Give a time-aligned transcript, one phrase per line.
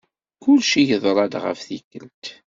[0.43, 2.25] Kulci yeḍra-d ɣef tikelt.